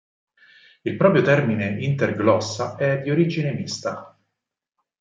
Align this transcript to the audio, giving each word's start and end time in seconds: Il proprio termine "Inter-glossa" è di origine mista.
Il 0.81 0.95
proprio 0.97 1.21
termine 1.21 1.77
"Inter-glossa" 1.79 2.75
è 2.75 3.01
di 3.01 3.11
origine 3.11 3.53
mista. 3.53 4.17